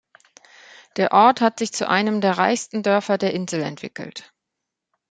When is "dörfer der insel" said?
2.81-3.61